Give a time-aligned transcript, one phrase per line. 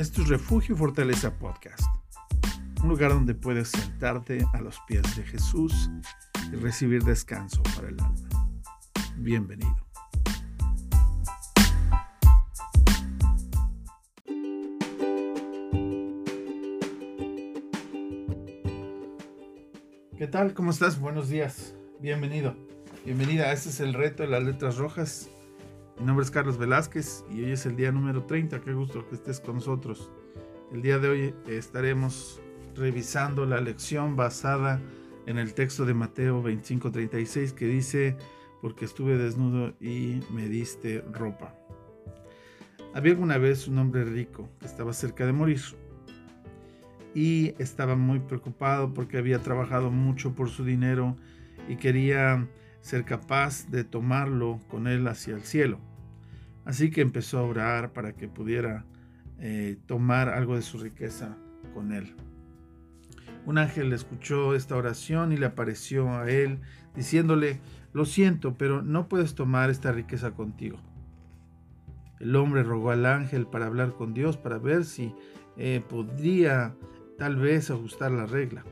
[0.00, 1.82] es refugio y fortaleza podcast.
[2.82, 5.90] Un lugar donde puedes sentarte a los pies de Jesús
[6.50, 8.14] y recibir descanso para el alma.
[9.16, 9.76] Bienvenido.
[20.16, 20.54] ¿Qué tal?
[20.54, 20.98] ¿Cómo estás?
[20.98, 21.74] Buenos días.
[22.00, 22.56] Bienvenido.
[23.04, 23.52] Bienvenida.
[23.52, 25.28] Este es el reto de las letras rojas
[26.00, 28.62] mi nombre es Carlos Velázquez y hoy es el día número 30.
[28.62, 30.10] Qué gusto que estés con nosotros.
[30.72, 32.40] El día de hoy estaremos
[32.74, 34.80] revisando la lección basada
[35.26, 38.16] en el texto de Mateo 25:36 que dice,
[38.62, 41.54] porque estuve desnudo y me diste ropa.
[42.94, 45.60] Había alguna vez un hombre rico que estaba cerca de morir
[47.14, 51.14] y estaba muy preocupado porque había trabajado mucho por su dinero
[51.68, 52.48] y quería
[52.80, 55.89] ser capaz de tomarlo con él hacia el cielo.
[56.64, 58.84] Así que empezó a orar para que pudiera
[59.38, 61.36] eh, tomar algo de su riqueza
[61.74, 62.14] con él.
[63.46, 66.60] Un ángel escuchó esta oración y le apareció a él
[66.94, 67.60] diciéndole,
[67.92, 70.78] lo siento, pero no puedes tomar esta riqueza contigo.
[72.18, 75.14] El hombre rogó al ángel para hablar con Dios, para ver si
[75.56, 76.74] eh, podría
[77.16, 78.64] tal vez ajustar la regla.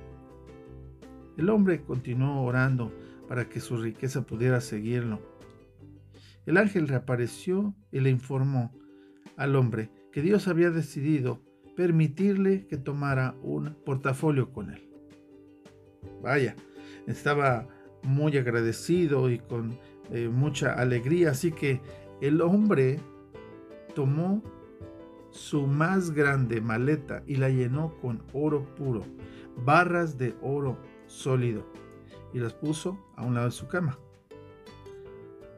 [1.39, 2.93] El hombre continuó orando
[3.27, 5.38] para que su riqueza pudiera seguirlo
[6.49, 8.73] el ángel reapareció y le informó
[9.37, 11.43] al hombre que Dios había decidido
[11.77, 14.89] permitirle que tomara un portafolio con él.
[16.23, 16.57] Vaya,
[17.07, 17.69] estaba
[18.03, 19.79] muy agradecido y con
[20.11, 21.83] eh, mucha alegría, así que
[22.23, 22.99] el hombre
[23.95, 24.43] tomó
[25.31, 29.05] su más grande maleta y la llenó con oro puro,
[29.55, 31.71] barras de oro sólido,
[32.33, 33.99] y las puso a un lado de su cama.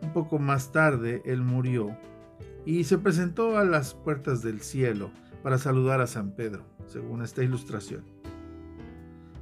[0.03, 1.97] Un poco más tarde él murió
[2.65, 5.11] y se presentó a las puertas del cielo
[5.43, 8.05] para saludar a San Pedro, según esta ilustración.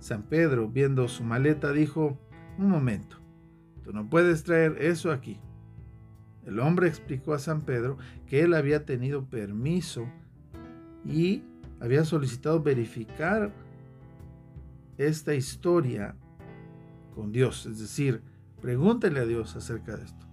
[0.00, 2.18] San Pedro, viendo su maleta, dijo,
[2.56, 3.16] un momento,
[3.82, 5.40] tú no puedes traer eso aquí.
[6.44, 10.08] El hombre explicó a San Pedro que él había tenido permiso
[11.04, 11.42] y
[11.80, 13.52] había solicitado verificar
[14.96, 16.16] esta historia
[17.14, 18.22] con Dios, es decir,
[18.60, 20.27] pregúntele a Dios acerca de esto.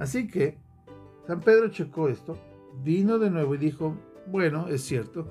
[0.00, 0.58] Así que
[1.26, 2.36] San Pedro checó esto,
[2.82, 3.94] vino de nuevo y dijo,
[4.26, 5.30] bueno, es cierto,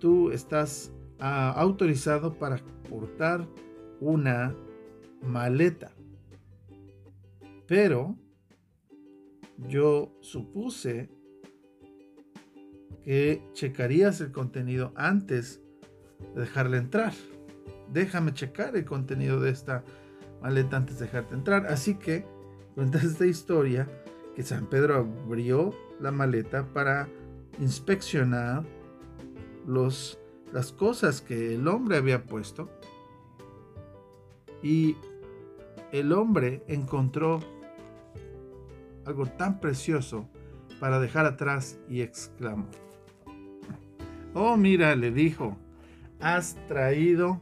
[0.00, 2.56] tú estás ah, autorizado para
[2.90, 3.46] portar
[4.00, 4.56] una
[5.22, 5.92] maleta,
[7.68, 8.16] pero
[9.68, 11.08] yo supuse
[13.04, 15.62] que checarías el contenido antes
[16.34, 17.12] de dejarle entrar.
[17.92, 19.84] Déjame checar el contenido de esta
[20.42, 21.66] maleta antes de dejarte entrar.
[21.66, 22.26] Así que
[22.78, 23.88] Cuenta esta historia
[24.36, 24.94] que San Pedro
[25.26, 27.08] abrió la maleta para
[27.58, 28.62] inspeccionar
[29.66, 30.16] los,
[30.52, 32.70] las cosas que el hombre había puesto
[34.62, 34.94] y
[35.90, 37.40] el hombre encontró
[39.04, 40.28] algo tan precioso
[40.78, 42.68] para dejar atrás y exclamó,
[44.34, 45.58] oh mira, le dijo,
[46.20, 47.40] has traído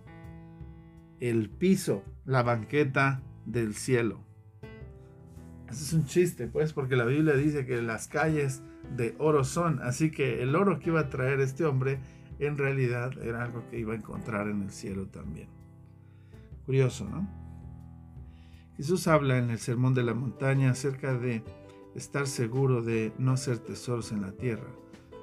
[1.21, 4.26] el piso, la banqueta del cielo.
[5.69, 8.63] Eso es un chiste, pues, porque la Biblia dice que las calles
[8.97, 9.81] de oro son.
[9.83, 11.99] Así que el oro que iba a traer este hombre
[12.39, 15.49] en realidad era algo que iba a encontrar en el cielo también.
[16.65, 17.29] Curioso, ¿no?
[18.77, 21.43] Jesús habla en el Sermón de la Montaña acerca de
[21.95, 24.69] estar seguro de no hacer tesoros en la tierra,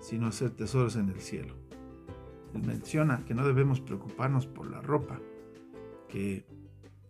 [0.01, 1.55] sino hacer tesoros en el cielo.
[2.55, 5.19] Él menciona que no debemos preocuparnos por la ropa,
[6.09, 6.45] que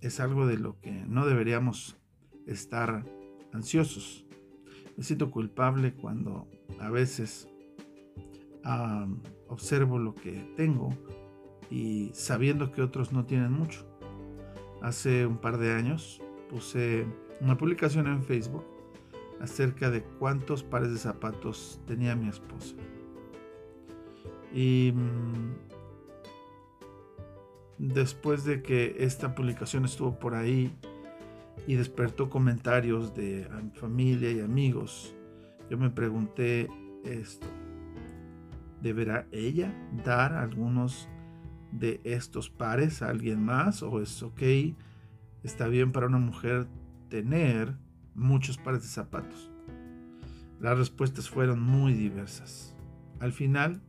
[0.01, 1.97] es algo de lo que no deberíamos
[2.45, 3.05] estar
[3.53, 4.25] ansiosos.
[4.97, 6.47] Me siento culpable cuando
[6.79, 7.47] a veces
[9.47, 10.89] observo lo que tengo
[11.69, 13.85] y sabiendo que otros no tienen mucho.
[14.81, 17.05] Hace un par de años puse
[17.41, 18.65] una publicación en Facebook
[19.41, 22.75] acerca de cuántos pares de zapatos tenía mi esposa.
[24.53, 25.55] Y mm,
[27.79, 30.77] después de que esta publicación estuvo por ahí
[31.67, 35.15] y despertó comentarios de familia y amigos.
[35.69, 36.69] Yo me pregunté
[37.03, 37.47] esto.
[38.81, 39.73] ¿Deberá ella
[40.03, 41.07] dar algunos
[41.71, 43.81] de estos pares a alguien más?
[43.81, 44.41] ¿O es ok?
[45.43, 46.67] ¿Está bien para una mujer
[47.09, 47.75] tener
[48.13, 49.51] muchos pares de zapatos?
[50.59, 52.75] Las respuestas fueron muy diversas.
[53.19, 53.81] Al final,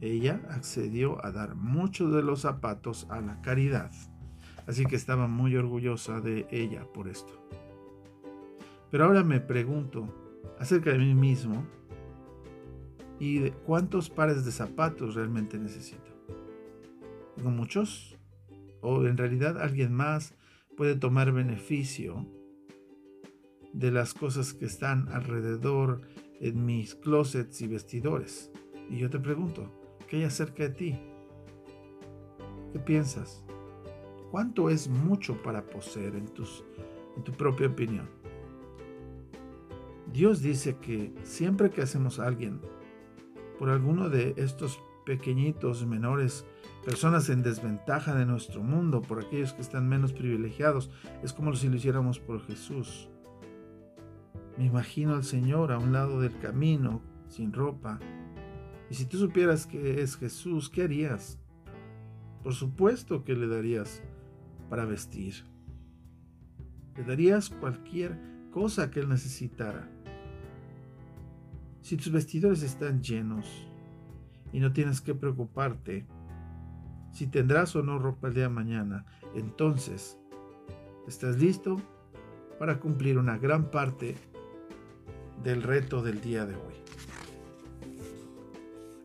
[0.00, 3.90] ella accedió a dar muchos de los zapatos a la caridad.
[4.66, 7.48] Así que estaba muy orgullosa de ella por esto.
[8.90, 10.08] Pero ahora me pregunto
[10.58, 11.64] acerca de mí mismo,
[13.18, 16.12] ¿Y de cuántos pares de zapatos realmente necesito?
[17.36, 18.18] ¿Tengo muchos?
[18.80, 20.34] ¿O en realidad alguien más
[20.76, 22.26] puede tomar beneficio
[23.72, 26.02] de las cosas que están alrededor
[26.40, 28.52] en mis closets y vestidores?
[28.90, 29.72] Y yo te pregunto,
[30.08, 30.98] ¿qué hay acerca de ti?
[32.72, 33.43] ¿Qué piensas?
[34.34, 36.64] ¿Cuánto es mucho para poseer en, tus,
[37.16, 38.08] en tu propia opinión?
[40.12, 42.60] Dios dice que siempre que hacemos a alguien
[43.60, 46.44] por alguno de estos pequeñitos, menores,
[46.84, 50.90] personas en desventaja de nuestro mundo, por aquellos que están menos privilegiados,
[51.22, 53.08] es como si lo hiciéramos por Jesús.
[54.58, 58.00] Me imagino al Señor a un lado del camino, sin ropa.
[58.90, 61.38] Y si tú supieras que es Jesús, ¿qué harías?
[62.42, 64.02] Por supuesto que le darías
[64.68, 65.44] para vestir.
[66.96, 68.18] Le darías cualquier
[68.50, 69.88] cosa que él necesitara.
[71.80, 73.68] Si tus vestidores están llenos
[74.52, 76.06] y no tienes que preocuparte
[77.12, 80.18] si tendrás o no ropa el día de mañana, entonces
[81.06, 81.76] estás listo
[82.58, 84.16] para cumplir una gran parte
[85.42, 86.74] del reto del día de hoy.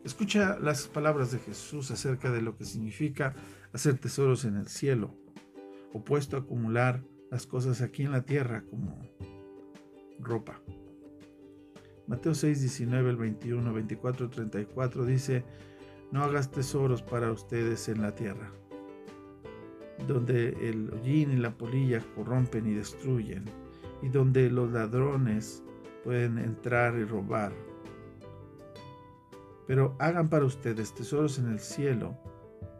[0.04, 3.34] Escucha las palabras de Jesús acerca de lo que significa
[3.72, 5.14] hacer tesoros en el cielo,
[5.92, 9.00] opuesto a acumular las cosas aquí en la tierra como
[10.18, 10.60] ropa.
[12.06, 15.44] Mateo 6, 19, el 21, 24, 34 dice,
[16.10, 18.50] no hagas tesoros para ustedes en la tierra,
[20.08, 23.44] donde el hollín y la polilla corrompen y destruyen,
[24.02, 25.62] y donde los ladrones
[26.02, 27.52] pueden entrar y robar.
[29.68, 32.18] Pero hagan para ustedes tesoros en el cielo,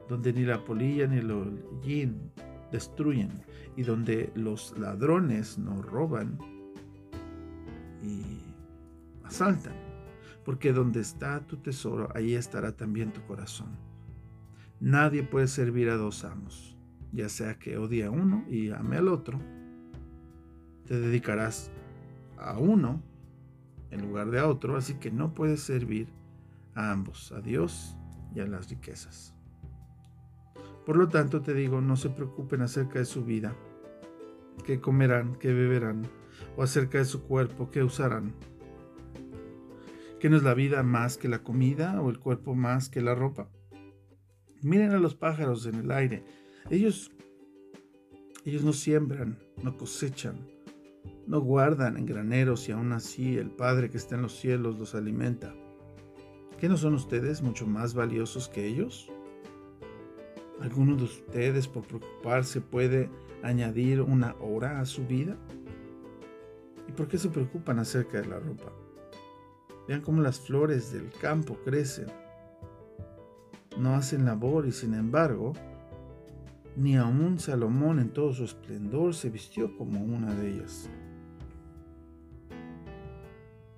[0.08, 2.32] donde ni la polilla ni el hollín
[2.70, 3.42] destruyen,
[3.76, 6.38] y donde los ladrones no roban
[8.02, 8.40] y
[9.24, 9.74] asaltan.
[10.44, 13.68] Porque donde está tu tesoro, ahí estará también tu corazón.
[14.80, 16.76] Nadie puede servir a dos amos,
[17.12, 19.38] ya sea que odie a uno y ame al otro.
[20.86, 21.70] Te dedicarás
[22.38, 23.02] a uno
[23.90, 26.08] en lugar de a otro, así que no puedes servir
[26.74, 27.96] a ambos, a Dios
[28.34, 29.34] y a las riquezas.
[30.84, 33.54] Por lo tanto, te digo, no se preocupen acerca de su vida,
[34.64, 36.02] qué comerán, qué beberán,
[36.56, 38.34] o acerca de su cuerpo, qué usarán.
[40.18, 43.14] ¿Que no es la vida más que la comida o el cuerpo más que la
[43.14, 43.48] ropa?
[44.62, 46.24] Miren a los pájaros en el aire.
[46.68, 47.10] Ellos,
[48.44, 50.36] ellos no siembran, no cosechan,
[51.26, 54.94] no guardan en graneros y aún así el Padre que está en los cielos los
[54.94, 55.54] alimenta.
[56.58, 59.10] ¿Qué no son ustedes mucho más valiosos que ellos?
[60.60, 63.08] ¿Alguno de ustedes por preocuparse puede
[63.42, 65.36] añadir una hora a su vida?
[66.86, 68.70] ¿Y por qué se preocupan acerca de la ropa?
[69.88, 72.08] Vean cómo las flores del campo crecen.
[73.78, 75.54] No hacen labor y sin embargo,
[76.76, 80.90] ni aun Salomón en todo su esplendor se vistió como una de ellas.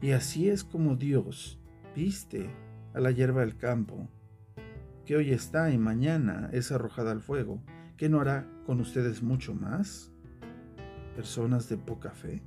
[0.00, 1.60] Y así es como Dios
[1.94, 2.50] viste
[2.92, 4.08] a la hierba del campo
[5.04, 7.62] que hoy está y mañana es arrojada al fuego,
[7.96, 10.12] ¿qué no hará con ustedes mucho más?
[11.16, 12.42] Personas de poca fe.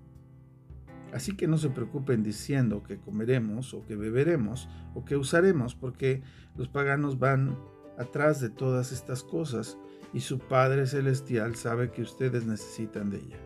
[1.13, 6.23] Así que no se preocupen diciendo que comeremos o que beberemos o que usaremos, porque
[6.55, 7.57] los paganos van
[7.97, 9.77] atrás de todas estas cosas
[10.13, 13.39] y su Padre Celestial sabe que ustedes necesitan de ella.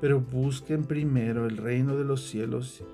[0.00, 2.84] Pero busquen primero el reino de los cielos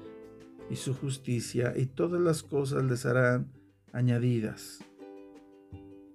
[0.69, 3.53] y su justicia y todas las cosas les harán
[3.93, 4.85] añadidas.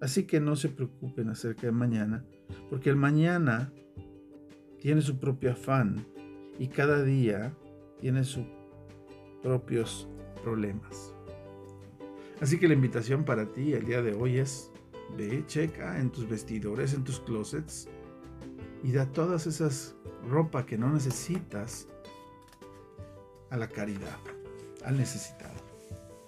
[0.01, 2.25] Así que no se preocupen acerca de mañana,
[2.69, 3.71] porque el mañana
[4.79, 6.05] tiene su propio afán
[6.59, 7.53] y cada día
[7.99, 8.45] tiene sus
[9.41, 10.07] propios
[10.43, 11.13] problemas.
[12.41, 14.71] Así que la invitación para ti el día de hoy es,
[15.17, 17.87] ve, checa en tus vestidores, en tus closets
[18.83, 19.95] y da todas esas
[20.29, 21.87] ropa que no necesitas
[23.49, 24.19] a la caridad,
[24.83, 25.55] al necesitado.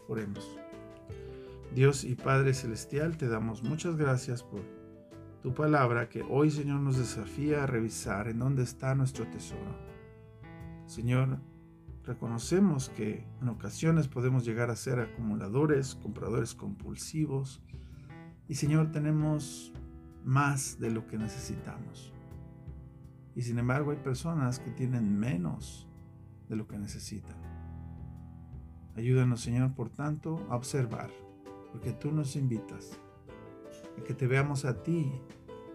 [0.07, 0.57] Oremos.
[1.77, 4.63] Dios y Padre Celestial, te damos muchas gracias por
[5.43, 9.77] tu palabra que hoy, Señor, nos desafía a revisar en dónde está nuestro tesoro.
[10.87, 11.37] Señor,
[12.03, 17.61] reconocemos que en ocasiones podemos llegar a ser acumuladores, compradores compulsivos
[18.47, 19.71] y, Señor, tenemos
[20.25, 22.11] más de lo que necesitamos.
[23.35, 25.87] Y sin embargo hay personas que tienen menos
[26.49, 27.37] de lo que necesitan.
[28.95, 31.26] Ayúdanos, Señor, por tanto, a observar
[31.71, 32.99] porque tú nos invitas
[33.97, 35.11] a que te veamos a ti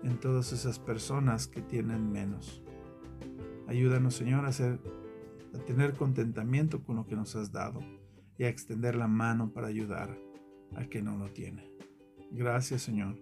[0.02, 2.62] en todas esas personas que tienen menos.
[3.68, 4.80] Ayúdanos, Señor, a, hacer,
[5.54, 7.80] a tener contentamiento con lo que nos has dado
[8.38, 10.18] y a extender la mano para ayudar
[10.74, 11.70] al que no lo tiene.
[12.30, 13.16] Gracias Señor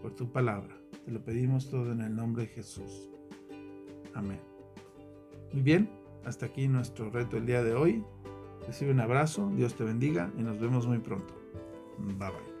[0.00, 0.76] por tu palabra.
[1.04, 3.10] Te lo pedimos todo en el nombre de Jesús.
[4.14, 4.40] Amén.
[5.52, 5.90] Muy bien,
[6.24, 8.04] hasta aquí nuestro reto el día de hoy.
[8.66, 11.41] Recibe un abrazo, Dios te bendiga y nos vemos muy pronto.
[11.98, 12.51] Bye bye.